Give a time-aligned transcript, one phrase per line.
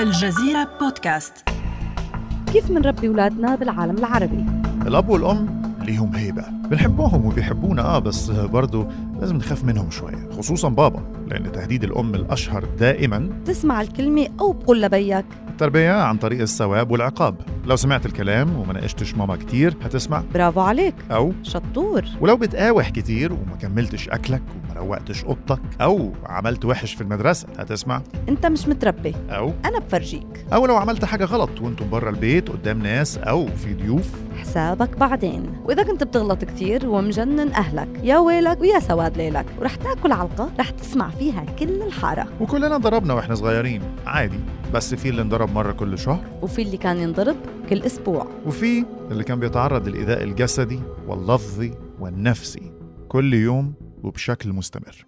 [0.00, 1.32] الجزيرة بودكاست.
[2.52, 4.44] كيف منربي ولادنا بالعالم العربي؟
[4.86, 6.44] الأب والأم ليهم هيبة.
[6.70, 8.86] بنحبهم وبيحبونا آه بس برضو
[9.20, 14.82] لازم نخاف منهم شوية خصوصا بابا لأن تهديد الأم الأشهر دائما تسمع الكلمة أو بقول
[14.82, 15.24] لبيك.
[15.48, 17.34] التربية عن طريق الثواب والعقاب.
[17.70, 20.22] لو سمعت الكلام وما ناقشتش ماما كتير هتسمع.
[20.34, 20.94] برافو عليك.
[21.10, 21.32] أو.
[21.42, 22.04] شطور.
[22.20, 28.02] ولو بتقاوح كتير وما كملتش أكلك وما روقتش أوضتك أو عملت وحش في المدرسة هتسمع.
[28.28, 29.14] أنت مش متربي.
[29.30, 29.52] أو.
[29.64, 30.46] أنا بفرجيك.
[30.52, 34.10] أو لو عملت حاجة غلط وأنتم برا البيت قدام ناس أو في ضيوف.
[34.40, 35.52] حسابك بعدين.
[35.64, 40.70] وإذا كنت بتغلط كتير ومجنن أهلك يا ويلك ويا سواد ليلك ورح تاكل علقة رح
[40.70, 42.26] تسمع فيها كل الحارة.
[42.40, 43.82] وكلنا ضربنا وإحنا صغيرين.
[44.06, 44.40] عادي.
[44.74, 46.24] بس في اللي انضرب مرة كل شهر.
[46.42, 47.36] وفي اللي كان ينضرب
[47.68, 48.26] كل أسبوع.
[48.46, 52.72] وفي اللي كان بيتعرض للإيذاء الجسدي واللفظي والنفسي
[53.08, 55.06] كل يوم وبشكل مستمر.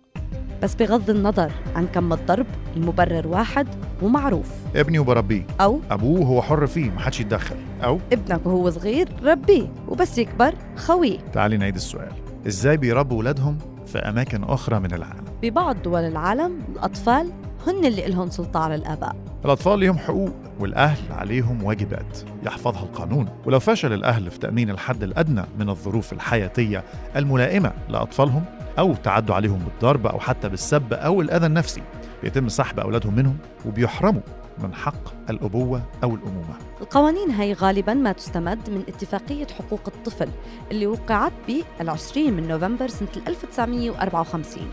[0.62, 3.68] بس بغض النظر عن كم الضرب المبرر واحد
[4.02, 4.50] ومعروف.
[4.76, 5.46] ابني وبربيه.
[5.60, 7.56] أو؟ أبوه هو حر فيه ما حدش يتدخل.
[7.84, 9.72] أو؟ ابنك وهو صغير ربيه.
[9.88, 12.12] وبس يكبر خويه تعالي نعيد السؤال.
[12.46, 17.32] إزاي بيربوا ولادهم في أماكن أخرى من العالم؟ ببعض دول العالم الأطفال
[17.66, 19.16] هن اللي إلهم سلطة على الآباء.
[19.44, 23.28] الأطفال ليهم حقوق والأهل عليهم واجبات يحفظها القانون.
[23.46, 26.84] ولو فشل الأهل في تأمين الحد الأدنى من الظروف الحياتية
[27.16, 28.44] الملائمة لأطفالهم
[28.78, 31.82] أو تعدوا عليهم بالضرب أو حتى بالسب أو الأذى النفسي
[32.22, 34.22] بيتم سحب أولادهم منهم وبيحرموا
[34.58, 36.54] من حق الأبوة أو الأمومة.
[36.80, 40.28] القوانين هي غالبا ما تستمد من اتفاقية حقوق الطفل
[40.70, 44.66] اللي وقعت بالعشرين من نوفمبر سنة 1954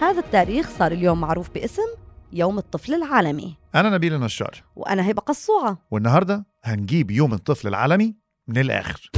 [0.00, 2.03] هذا التاريخ صار اليوم معروف باسم
[2.36, 3.56] يوم الطفل العالمي.
[3.74, 4.62] أنا نبيل النشار.
[4.76, 5.78] وأنا هبة قصوعة.
[5.90, 8.14] والنهاردة هنجيب يوم الطفل العالمي
[8.48, 9.10] من الآخر.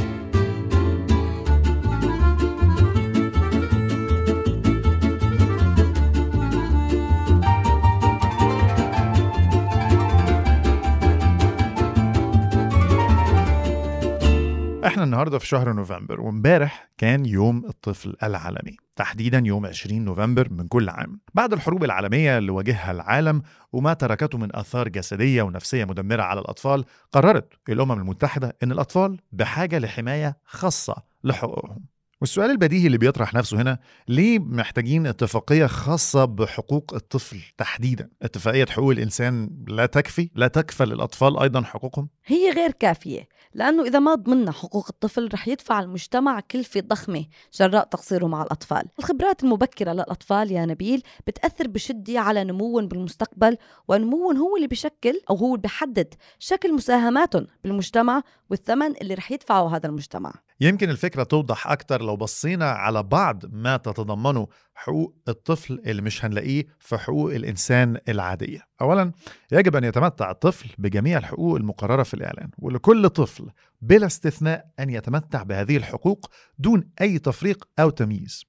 [14.87, 18.77] إحنا النهارده في شهر نوفمبر وامبارح كان يوم الطفل العالمي.
[18.97, 21.21] تحديدا يوم 20 نوفمبر من كل عام.
[21.35, 23.43] بعد الحروب العالمية اللي واجهها العالم
[23.73, 29.79] وما تركته من آثار جسدية ونفسية مدمرة على الأطفال قررت الأمم المتحدة أن الأطفال بحاجة
[29.79, 31.85] لحماية خاصة لحقوقهم.
[32.21, 38.91] والسؤال البديهي اللي بيطرح نفسه هنا ليه محتاجين اتفاقية خاصة بحقوق الطفل تحديدا؟ اتفاقية حقوق
[38.91, 43.29] الإنسان لا تكفي لا تكفل الأطفال أيضا حقوقهم؟ هي غير كافية.
[43.55, 47.25] لأنه إذا ما ضمننا حقوق الطفل رح يدفع المجتمع كلفة ضخمة
[47.55, 48.83] جراء تقصيره مع الأطفال.
[48.99, 53.57] الخبرات المبكرة للأطفال يا نبيل بتأثر بشدة على نموهم بالمستقبل
[53.89, 59.77] ونموهم هو اللي بشكل أو هو اللي بحدد شكل مساهماتهم بالمجتمع والثمن اللي رح يدفعه
[59.77, 60.33] هذا المجتمع.
[60.61, 64.47] يمكن الفكرة توضح أكتر لو بصينا على بعض ما تتضمنه
[64.79, 68.61] حقوق الطفل اللي مش هنلاقيه في حقوق الإنسان العادية.
[68.81, 69.13] أولا
[69.53, 73.51] يجب أن يتمتع الطفل بجميع الحقوق المقررة في الإعلان ولكل طفل
[73.83, 78.45] بلا استثناء أن يتمتع بهذه الحقوق دون أي تفريق أو تمييز.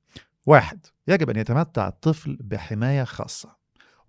[0.45, 3.57] واحد يجب أن يتمتع الطفل بحماية خاصة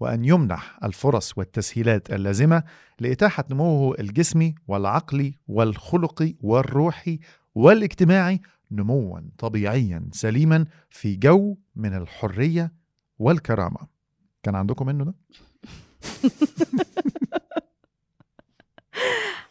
[0.00, 2.62] وأن يمنح الفرص والتسهيلات اللازمة
[3.00, 7.18] لإتاحة نموه الجسمي والعقلي والخلقي والروحي
[7.54, 8.40] والاجتماعي
[8.70, 12.72] نموا طبيعيا سليما في جو من الحرية
[13.18, 13.78] والكرامة.
[14.42, 15.14] كان عندكم منه ده؟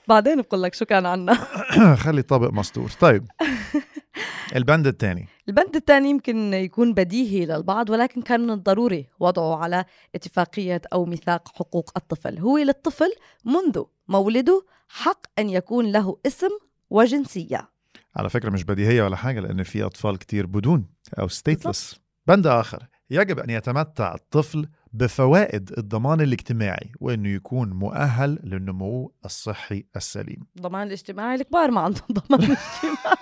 [0.07, 1.33] بعدين بقول لك شو كان عنا.
[2.03, 2.89] خلي الطابق مستور.
[2.99, 3.25] طيب.
[4.55, 9.85] البند الثاني البند الثاني يمكن يكون بديهي للبعض ولكن كان من الضروري وضعه على
[10.15, 12.39] اتفاقية أو ميثاق حقوق الطفل.
[12.39, 13.11] هو للطفل
[13.45, 16.49] منذ مولده حق أن يكون له اسم
[16.89, 17.69] وجنسية.
[18.17, 20.85] على فكرة مش بديهية ولا حاجة لأن في أطفال كتير بدون
[21.19, 29.13] أو ستيتلس بند آخر يجب أن يتمتع الطفل بفوائد الضمان الاجتماعي وأنه يكون مؤهل للنمو
[29.25, 30.47] الصحي السليم.
[30.57, 33.17] الضمان الاجتماعي الكبار ما عندهم ضمان اجتماعي.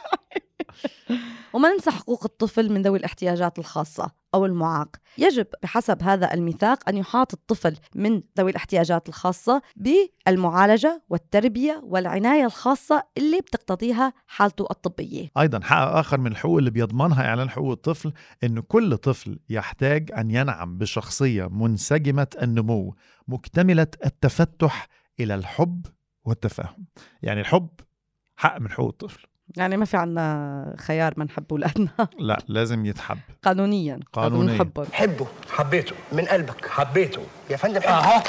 [1.56, 4.96] وما ننسى حقوق الطفل من ذوي الاحتياجات الخاصة أو المعاق.
[5.18, 13.04] يجب بحسب هذا الميثاق أن يحاط الطفل من ذوي الاحتياجات الخاصة بالمعالجة والتربية والعناية الخاصة
[13.18, 15.32] اللي بتقتضيها حالته الطبية.
[15.38, 18.14] أيضا حق آخر من الحقوق اللي بيضمنها إعلان حقوق الطفل
[18.44, 22.96] أن كل طفل يحتاج أن ينعم بشخصية منسجمة النمو
[23.28, 24.88] مكتملة التفتح
[25.20, 25.86] إلى الحب
[26.26, 26.86] والتفاهم.
[27.22, 27.70] يعني الحب
[28.36, 29.35] حق من حقوق الطفل.
[29.58, 31.90] يعني ما في عنا خيار ما نحب أولادنا
[32.20, 33.18] لا لازم يتحب.
[33.44, 34.54] قانونيا قانونياً.
[34.56, 35.96] نحبهم حبه حبيته.
[36.12, 37.22] من قلبك حبيته.
[37.50, 38.22] يا فندم حبه اهو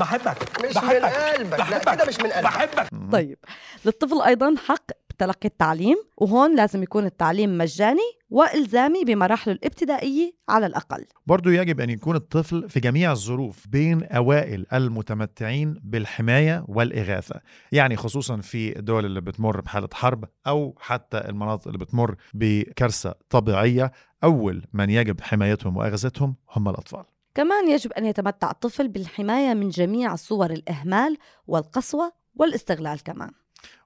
[0.00, 1.02] بحبك مش بحبك.
[1.02, 1.58] من قلبك.
[1.58, 1.94] لا بحبك.
[1.94, 2.44] كده مش من قلبك.
[2.44, 2.88] بحبك.
[3.12, 3.38] طيب
[3.84, 4.84] للطفل أيضا حق
[5.14, 11.04] بتلقي التعليم وهون لازم يكون التعليم مجاني وإلزامي بمراحله الابتدائية على الأقل.
[11.26, 17.40] برضو يجب أن يكون الطفل في جميع الظروف بين أوائل المتمتعين بالحماية والإغاثة
[17.72, 23.92] يعني خصوصا في الدول اللي بتمر بحالة حرب أو حتى المناطق اللي بتمر بكارثة طبيعية
[24.24, 27.04] أول من يجب حمايتهم وإغاثتهم هم الأطفال.
[27.34, 31.16] كمان يجب أن يتمتع الطفل بالحماية من جميع صور الإهمال
[31.46, 33.30] والقسوة والاستغلال كمان.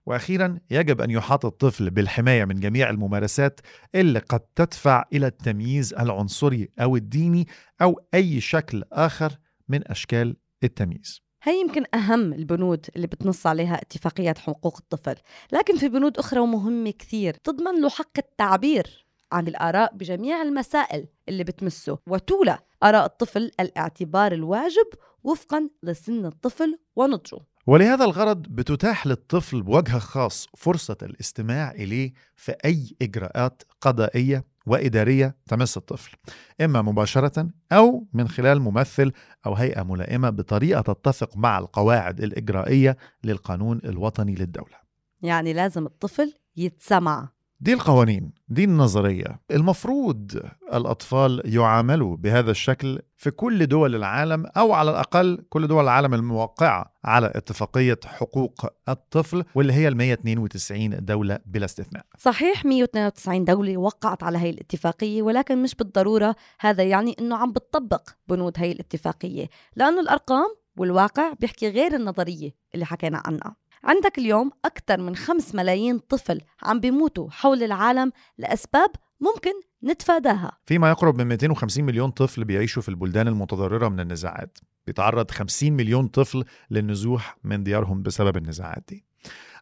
[0.06, 3.60] وأخيرا يجب أن يحاط الطفل بالحماية من جميع الممارسات
[3.94, 7.46] اللي قد تدفع إلى التمييز العنصري أو الديني
[7.82, 9.32] أو أي شكل آخر
[9.68, 11.22] من أشكال التمييز.
[11.42, 15.14] هي يمكن أهم البنود اللي بتنص عليها اتفاقية حقوق الطفل
[15.52, 21.44] لكن في بنود أخرى ومهمة كثير تضمن له حق التعبير عن الآراء بجميع المسائل اللي
[21.44, 24.86] بتمسه وتولى آراء الطفل الاعتبار الواجب
[25.24, 32.96] وفقا لسن الطفل ونضجه ولهذا الغرض بتتاح للطفل بوجه خاص فرصة الاستماع إليه في أي
[33.02, 36.16] إجراءات قضائية وإدارية تمس الطفل
[36.60, 39.12] إما مباشرة أو من خلال ممثل
[39.46, 44.76] أو هيئة ملائمة بطريقة تتفق مع القواعد الإجرائية للقانون الوطني للدولة.
[45.22, 47.28] يعني لازم الطفل يتسمع.
[47.60, 49.40] دي القوانين دي النظرية.
[49.50, 50.42] المفروض
[50.74, 56.94] الأطفال يعاملوا بهذا الشكل في كل دول العالم أو على الأقل كل دول العالم الموقعة
[57.04, 62.04] على اتفاقية حقوق الطفل واللي هي ال 192 دولة بلا استثناء.
[62.18, 66.36] صحيح 192 دولة وقعت على هي الاتفاقية ولكن مش بالضرورة.
[66.60, 72.86] هذا يعني أنه عم بتطبق بنود هي الاتفاقية لأنه الأرقام والواقع بيحكي غير النظرية اللي
[72.86, 73.56] حكينا عنها.
[73.88, 78.90] عندك اليوم أكثر من 5 ملايين طفل عم بيموتوا حول العالم لأسباب
[79.20, 79.50] ممكن
[79.84, 80.58] نتفاداها.
[80.66, 84.58] فيما يقرب من 250 مليون طفل بيعيشوا في البلدان المتضررة من النزاعات.
[84.86, 89.04] بيتعرض 50 مليون طفل للنزوح من ديارهم بسبب النزاعات دي.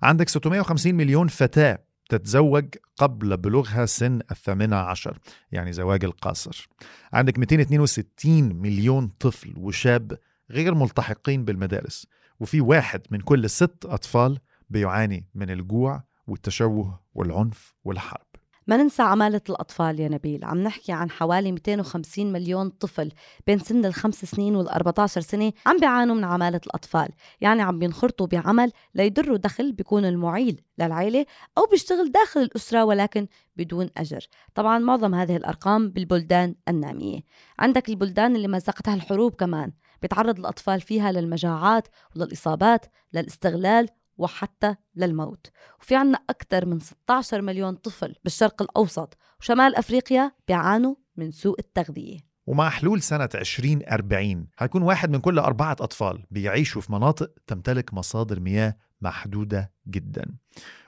[0.02, 2.64] عندك 650 مليون فتاة تتزوج
[2.96, 5.18] قبل بلوغها سن الثامنة عشر
[5.52, 6.68] يعني زواج القاصر.
[7.12, 10.18] عندك 262 مليون طفل وشاب
[10.50, 12.06] غير ملتحقين بالمدارس.
[12.40, 14.38] وفي واحد من كل ست أطفال
[14.70, 18.26] بيعاني من الجوع والتشوه والعنف والحرب.
[18.68, 20.44] ما ننسى عمالة الأطفال يا نبيل.
[20.44, 23.12] عم نحكي عن حوالي 250 مليون طفل
[23.46, 27.08] بين سن الخمس سنين وال 14 سنة عم بيعانوا من عمالة الأطفال.
[27.40, 31.26] يعني عم بينخرطوا بعمل ليدروا دخل بيكون المعيل للعيلة
[31.58, 33.26] أو بيشتغل داخل الأسرة ولكن
[33.56, 34.26] بدون أجر.
[34.54, 37.20] طبعا معظم هذه الأرقام بالبلدان النامية.
[37.58, 39.72] عندك البلدان اللي مزقتها الحروب كمان.
[40.02, 43.88] بيتعرض الأطفال فيها للمجاعات وللإصابات للاستغلال
[44.18, 45.50] وحتى للموت.
[45.80, 52.18] وفي عنا أكثر من 16 مليون طفل بالشرق الأوسط وشمال أفريقيا بيعانوا من سوء التغذية.
[52.46, 58.40] ومع حلول سنة 2040 هيكون واحد من كل أربعة أطفال بيعيشوا في مناطق تمتلك مصادر
[58.40, 60.24] مياه محدودة جدا.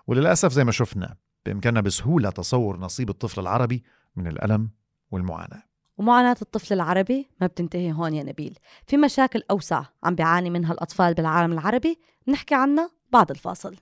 [0.07, 1.17] وللأسف زي ما شفنا
[1.47, 3.85] بإمكاننا بسهولة تصور نصيب الطفل العربي
[4.17, 4.71] من الألم
[5.11, 5.63] والمعاناة.
[5.99, 8.59] ومعاناة الطفل العربي ما بتنتهي هون يا نبيل.
[8.87, 11.99] في مشاكل أوسع عم بيعاني منها الأطفال بالعالم العربي
[12.29, 13.77] نحكي عنها بعد الفاصل.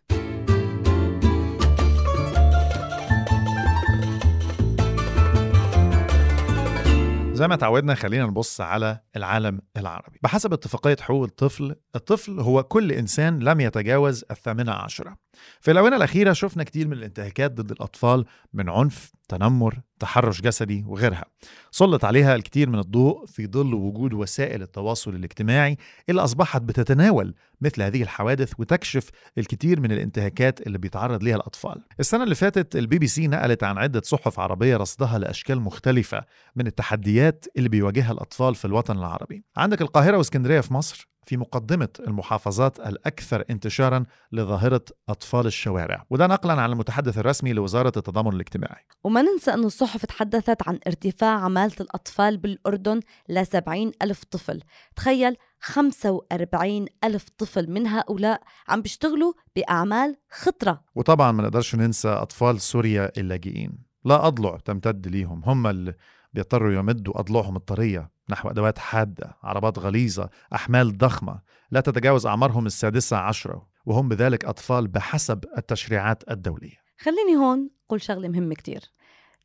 [7.33, 10.19] زي ما تعودنا خلينا نبص على العالم العربي.
[10.23, 15.17] بحسب اتفاقية حقوق الطفل الطفل هو كل إنسان لم يتجاوز الثامنة عشرة.
[15.61, 21.25] في الآونة الأخيرة شفنا كتير من الانتهاكات ضد الأطفال من عنف تنمر تحرش جسدي وغيرها.
[21.71, 25.77] سلط عليها الكثير من الضوء في ظل وجود وسائل التواصل الاجتماعي
[26.09, 31.85] اللي أصبحت بتتناول مثل هذه الحوادث وتكشف الكثير من الانتهاكات اللي بيتعرض لها الأطفال.
[32.01, 36.25] السنة اللي فاتت البي بي سي نقلت عن عدة صحف عربية رصدها لأشكال مختلفة
[36.57, 39.45] من التحديات اللي بيواجهها الأطفال في الوطن العربي.
[39.57, 41.09] عندك القاهرة واسكندرية في مصر.
[41.27, 46.05] في مقدمة المحافظات الأكثر انتشارا لظاهرة أطفال الشوارع.
[46.11, 48.85] وده نقلا عن المتحدث الرسمي لوزارة التضامن الاجتماعي.
[49.05, 54.61] وما ننسى أن الصحف تحدثت عن ارتفاع عمالة الأطفال بالأردن ل 70 ألف طفل.
[54.97, 60.81] تخيل 45 ألف طفل من هؤلاء عم بيشتغلوا بأعمال خطرة.
[60.95, 63.79] وطبعا ما نقدرش ننسى أطفال سوريا اللاجئين.
[64.05, 65.43] لا أضلع تمتد ليهم.
[65.45, 65.95] هم اللي
[66.33, 68.16] بيضطروا يمدوا أضلعهم الطرية.
[68.31, 71.41] نحو أدوات حادة عربات غليظة أحمال ضخمة
[71.71, 76.77] لا تتجاوز أعمارهم السادسة عشرة وهم بذلك أطفال بحسب التشريعات الدولية.
[76.99, 78.81] خليني هون قول شغلة مهمة كتير.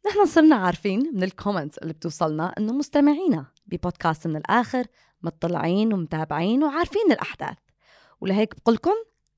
[0.08, 4.86] نحن صرنا عارفين من الكومنتس اللي بتوصلنا إنه مستمعينا ببودكاست من الآخر
[5.22, 7.58] مطلعين ومتابعين وعارفين الأحداث.
[8.22, 8.96] ولهيك بقولكم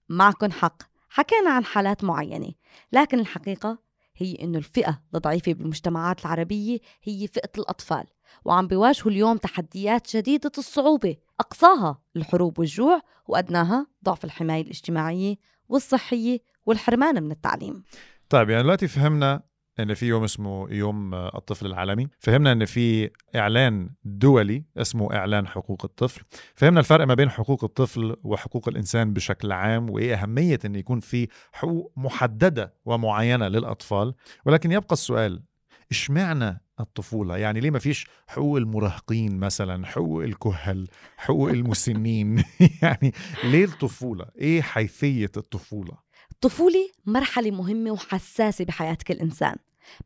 [0.10, 2.52] معكم حق حكينا عن حالات معينة
[2.92, 3.78] لكن الحقيقة
[4.16, 8.04] هي إنه الفئة الضعيفة بالمجتمعات العربية هي فئة الأطفال
[8.46, 15.36] وعم بيواجهوا اليوم تحديات شديدة الصعوبة أقصاها الحروب والجوع وأدناها ضعف الحماية الاجتماعية
[15.70, 17.84] والصحية والحرمان من التعليم.
[18.30, 19.44] طيب يعني دلوقتي فهمنا
[19.80, 22.08] إن في يوم اسمه يوم الطفل العالمي.
[22.20, 26.22] فهمنا إن في إعلان دولي اسمه إعلان حقوق الطفل.
[26.56, 31.28] فهمنا الفرق ما بين حقوق الطفل وحقوق الإنسان بشكل عام وإيه أهمية إن يكون في
[31.52, 34.14] حقوق محددة ومعينة للأطفال.
[34.46, 35.44] ولكن يبقى السؤال
[35.92, 40.88] إشمعنى الطفولة؟ يعني ليه ما فيش حقوق المراهقين مثلا حقوق الكهل
[41.18, 42.44] حقوق المسنين؟
[42.82, 43.14] يعني
[43.44, 45.98] ليه الطفولة؟ إيه حيثية الطفولة؟
[46.44, 49.56] الطفولة مرحلة مهمة وحساسة بحياة كل إنسان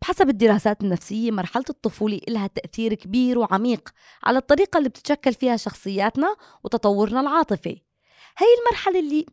[0.02, 3.90] بحسب الدراسات النفسية مرحلة الطفولة إلها تأثير كبير وعميق
[4.24, 7.82] على الطريقة اللي بتتشكل فيها شخصياتنا وتطورنا العاطفي.
[8.38, 9.26] هي المرحلة اللي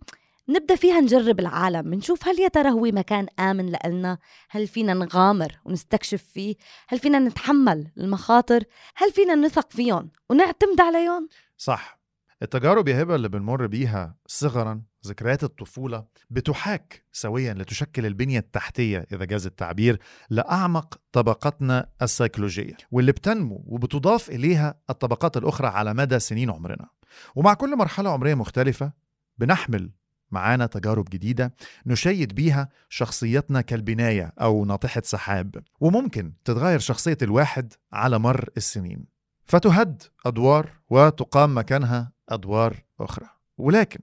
[0.49, 4.19] نبدأ فيها نجرب العالم نشوف هل يا ترى هو مكان آمن لإلنا؟
[4.51, 6.55] هل فينا نغامر ونستكشف فيه؟
[6.89, 8.65] هل فينا نتحمل المخاطر؟
[8.97, 12.01] هل فينا نثق فيهم ونعتمد عليهم؟ صح.
[12.43, 19.25] التجارب يا هبة اللي بنمر بيها صغرا ذكريات الطفولة بتحاك سويا لتشكل البنية التحتية إذا
[19.25, 19.99] جاز التعبير
[20.31, 26.89] لأعمق طبقاتنا السيكولوجية واللي بتنمو وبتضاف إليها الطبقات الأخرى على مدى سنين عمرنا.
[27.35, 28.93] ومع كل مرحلة عمرية مختلفة
[29.39, 29.91] بنحمل
[30.31, 31.55] معانا تجارب جديدة
[31.87, 39.05] نشيد بيها شخصيتنا كالبناية أو ناطحة سحاب وممكن تتغير شخصية الواحد على مر السنين.
[39.45, 43.27] فتهد أدوار وتقام مكانها أدوار أخرى.
[43.59, 44.01] ولكن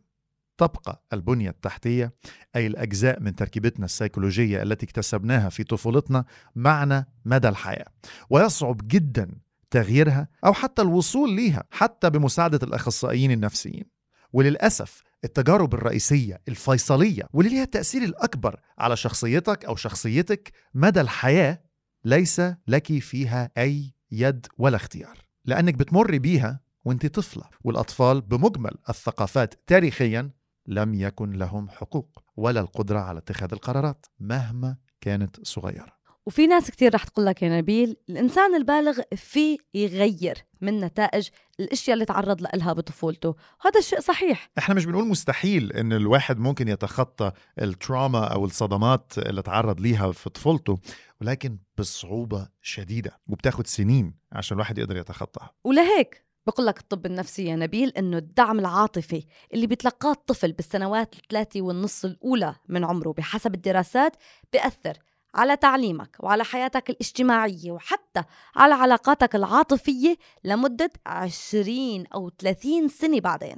[0.62, 2.14] تبقى البنية التحتية
[2.56, 6.26] أي الأجزاء من تركيبتنا السيكولوجية التي اكتسبناها في طفولتنا
[6.56, 7.86] معنا مدى الحياة.
[8.30, 9.32] ويصعب جدا
[9.72, 13.86] تغييرها أو حتى الوصول ليها حتى بمساعدة الأخصائيين النفسيين.
[14.34, 21.64] وللأسف التجارب الرئيسية الفيصلية واللي ليها التأثير الأكبر على شخصيتك أو شخصيتك مدى الحياة
[22.06, 25.18] ليس لك فيها أي يد ولا اختيار.
[25.46, 30.30] لأنك بتمر بيها وأنت طفلة والأطفال بمجمل الثقافات تاريخيا
[30.68, 36.02] لم يكن لهم حقوق ولا القدرة على اتخاذ القرارات مهما كانت صغيرة.
[36.26, 41.94] وفي ناس كتير رح تقول لك يا نبيل الإنسان البالغ في يغير من نتائج الأشياء
[41.94, 43.36] اللي تعرض لها بطفولته.
[43.66, 44.52] وهذا الشيء صحيح.
[44.58, 50.30] إحنا مش بنقول مستحيل إن الواحد ممكن يتخطى التراما أو الصدمات اللي تعرض ليها في
[50.30, 50.80] طفولته
[51.22, 55.52] ولكن بصعوبة شديدة وبتاخد سنين عشان الواحد يقدر يتخطاها.
[55.64, 61.62] ولهيك بقول لك الطب النفسي يا نبيل إنه الدعم العاطفي اللي بيتلقاه الطفل بالسنوات الثلاثة
[61.62, 64.16] والنص الأولى من عمره بحسب الدراسات
[64.54, 64.98] بيأثر
[65.36, 68.24] على تعليمك وعلى حياتك الاجتماعية وحتى
[68.56, 73.56] على علاقاتك العاطفية لمدة 20 أو 30 سنة بعدين.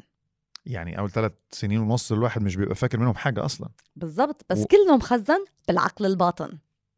[0.66, 3.70] يعني أول ثلاث سنين ونص الواحد مش بيبقى فاكر منهم حاجة أصلا.
[3.96, 4.66] بالضبط بس و...
[4.66, 6.58] كله مخزن بالعقل الباطن.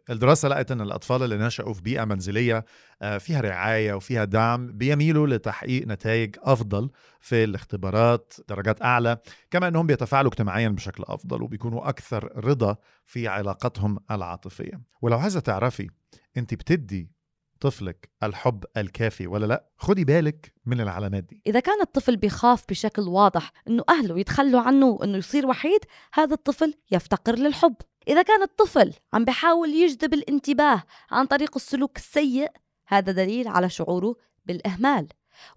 [0.10, 2.66] الدراسة لقت أن الأطفال اللي نشأوا في بيئة منزلية
[3.02, 9.18] آه، فيها رعاية وفيها دعم بيميلوا لتحقيق نتائج أفضل في الاختبارات درجات أعلى
[9.52, 14.82] كما أنهم بيتفاعلوا اجتماعيا بشكل أفضل وبيكونوا أكثر رضا في علاقتهم العاطفية.
[15.02, 15.90] ولو عايزة تعرفي
[16.38, 17.16] أنت بتدي
[17.60, 21.42] طفلك الحب الكافي ولا لأ خدي بالك من العلامات دي.
[21.48, 25.80] إذا كان الطفل بيخاف بشكل واضح إنه أهله يتخلوا عنه وإنه يصير وحيد
[26.14, 27.76] هذا الطفل يفتقر للحب.
[28.08, 32.52] إذا كان الطفل عم بحاول يجذب الانتباه عن طريق السلوك السيء
[32.88, 35.08] هذا دليل على شعوره بالإهمال.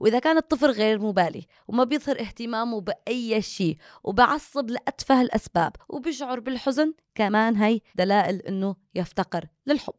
[0.01, 6.95] وإذا كان الطفل غير مبالي وما بيظهر اهتمامه بأي شيء وبعصب لأتفه الأسباب وبيشعر بالحزن
[7.15, 9.95] كمان هي دلائل إنه يفتقر للحب.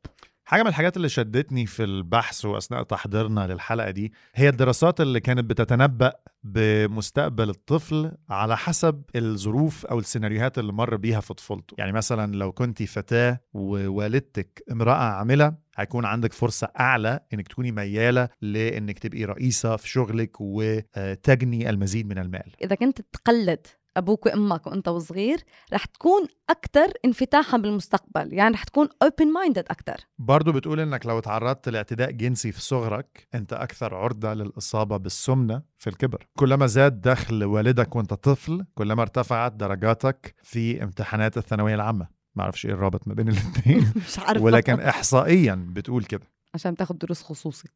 [0.49, 5.45] حاجة من الحاجات اللي شدتني في البحث وأثناء تحضيرنا للحلقة دي هي الدراسات اللي كانت
[5.49, 6.13] بتتنبأ
[6.43, 11.75] بمستقبل الطفل على حسب الظروف أو السيناريوهات اللي مر بيها في طفولته.
[11.77, 18.29] يعني مثلا لو كنت فتاة ووالدتك امرأة عاملة هيكون عندك فرصة أعلى إنك تكوني ميالة
[18.41, 22.51] لإنك تبقي رئيسة في شغلك وتجني المزيد من المال.
[22.63, 23.67] إذا كنت تقلد
[23.99, 29.97] أبوك وأمك وأنت وصغير رح تكون أكثر انفتاحا بالمستقبل يعني رح تكون open minded أكثر
[30.19, 35.89] برضو بتقول إنك لو تعرضت لاعتداء جنسي في صغرك أنت أكثر عرضة للإصابة بالسمنة في
[35.89, 36.27] الكبر.
[36.37, 42.07] كلما زاد دخل والدك وأنت طفل كلما ارتفعت درجاتك في امتحانات الثانوية العامة.
[42.35, 44.43] ما أعرفش إيه الرابط ما بين الاثنين مش عارفة.
[44.43, 46.27] ولكن احصائيا بتقول كده.
[46.53, 47.67] عشان تاخد دروس خصوصي.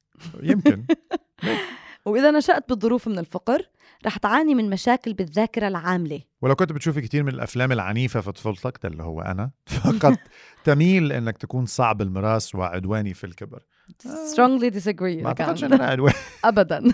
[0.43, 0.85] يمكن.
[2.05, 3.69] وإذا نشأت بظروف من الفقر
[4.05, 6.21] رح تعاني من مشاكل بالذاكرة العاملة.
[6.41, 9.51] ولو كنت بتشوفي كتير من الأفلام العنيفة في طفولتك ده اللي هو أنا
[9.83, 10.17] فقد
[10.63, 13.59] تميل إنك تكون صعب المراس وعدواني في الكبر.
[14.33, 15.23] Strongly disagree.
[15.23, 16.15] ما أنا عدواني.
[16.45, 16.83] ابدا.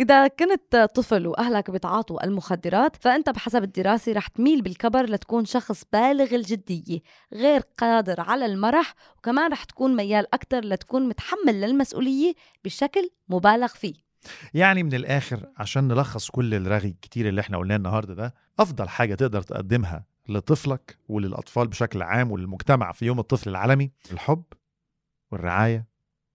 [0.00, 6.34] إذا كنت طفل وأهلك بتعاطوا المخدرات فأنت بحسب الدراسة رح تميل بالكبر لتكون شخص بالغ
[6.34, 7.00] الجدية
[7.32, 12.34] غير قادر على المرح وكمان رح تكون ميال أكتر لتكون متحمل للمسؤولية
[12.64, 13.94] بشكل مبالغ فيه.
[14.54, 19.14] يعني من الآخر عشان نلخص كل الرغي الكتير اللي إحنا قلناه النهاردة ده أفضل حاجة
[19.14, 24.42] تقدر تقدمها لطفلك وللأطفال بشكل عام وللمجتمع في يوم الطفل العالمي الحب
[25.32, 25.86] والرعاية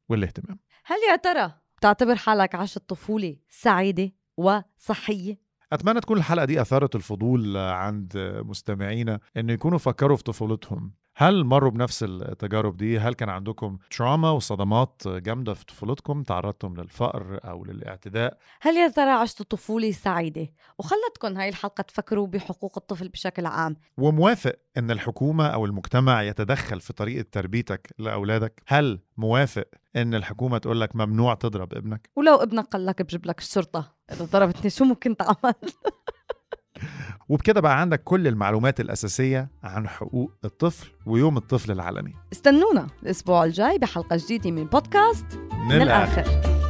[0.10, 0.60] والاهتمام.
[0.86, 5.38] هل يا ترى تعتبر حالك عشت طفولة سعيدة وصحية؟
[5.74, 8.14] أتمنى تكون الحلقة دي أثارت الفضول عند
[8.46, 14.32] مستمعينا إنه يكونوا فكروا في طفولتهم هل مروا بنفس التجارب دي؟ هل كان عندكم تراما
[14.32, 20.48] وصدمات جامدة في طفولتكم؟ تعرضتم للفقر أو للاعتداء؟ هل يا ترى عشتوا طفولة سعيدة؟
[20.78, 26.94] وخلتكم هاي الحلقة تفكروا بحقوق الطفل بشكل عام وموافق إن الحكومة أو المجتمع يتدخل في
[26.94, 32.86] طريقة تربيتك لأولادك؟ هل موافق إن الحكومة تقول لك ممنوع تضرب ابنك؟ ولو ابنك قال
[32.86, 35.54] لك بجيب لك الشرطة إذا ضربتني شو ممكن تعمل؟
[37.30, 43.78] وبكده بقى عندك كل المعلومات الأساسية عن حقوق الطفل ويوم الطفل العالمي استنونا الأسبوع الجاي
[43.78, 46.61] بحلقة جديدة من بودكاست من, من الآخر.